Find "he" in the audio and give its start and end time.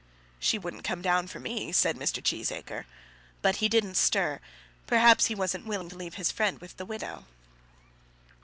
3.57-3.69, 5.27-5.35